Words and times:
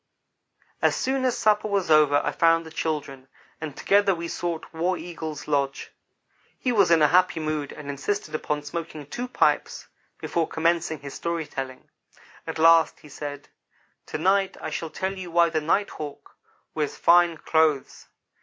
As 0.81 0.95
soon 0.95 1.25
as 1.25 1.37
supper 1.37 1.67
was 1.67 1.91
over 1.91 2.21
I 2.25 2.31
found 2.31 2.65
the 2.65 2.71
children, 2.71 3.27
and 3.61 3.77
together 3.77 4.15
we 4.15 4.27
sought 4.27 4.73
War 4.73 4.97
Eagle's 4.97 5.47
lodge. 5.47 5.91
He 6.57 6.71
was 6.71 6.89
in 6.89 7.03
a 7.03 7.09
happy 7.09 7.39
mood 7.39 7.71
and 7.71 7.87
insisted 7.87 8.33
upon 8.33 8.63
smoking 8.63 9.05
two 9.05 9.27
pipes 9.27 9.89
before 10.19 10.47
commencing 10.47 11.01
his 11.01 11.13
story 11.13 11.45
telling. 11.45 11.87
At 12.47 12.57
last 12.57 13.01
he 13.01 13.09
said: 13.09 13.49
"To 14.07 14.17
night 14.17 14.57
I 14.59 14.71
shall 14.71 14.89
tell 14.89 15.15
you 15.15 15.29
why 15.29 15.49
the 15.51 15.61
Night 15.61 15.91
hawk 15.91 16.35
wears 16.73 16.95
fine 16.97 17.37
clothes. 17.37 18.07